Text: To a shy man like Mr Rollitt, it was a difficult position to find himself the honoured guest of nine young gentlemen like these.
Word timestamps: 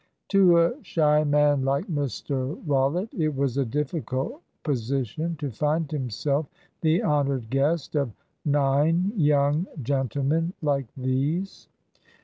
To 0.29 0.57
a 0.57 0.73
shy 0.83 1.23
man 1.23 1.63
like 1.63 1.85
Mr 1.85 2.59
Rollitt, 2.65 3.13
it 3.13 3.35
was 3.35 3.55
a 3.57 3.65
difficult 3.65 4.41
position 4.63 5.35
to 5.35 5.51
find 5.51 5.91
himself 5.91 6.47
the 6.81 7.03
honoured 7.03 7.51
guest 7.51 7.93
of 7.95 8.11
nine 8.43 9.11
young 9.15 9.67
gentlemen 9.83 10.53
like 10.59 10.87
these. 10.97 11.67